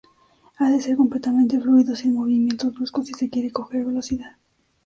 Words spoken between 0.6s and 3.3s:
de ser completamente fluido, sin movimientos bruscos si se